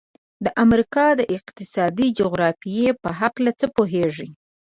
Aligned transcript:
د 0.45 0.47
امریکا 0.63 1.05
د 1.19 1.21
اقتصادي 1.37 2.07
جغرافیې 2.19 2.89
په 3.01 3.09
هلکه 3.19 3.51
څه 3.59 3.65
پوهیږئ؟ 3.75 4.29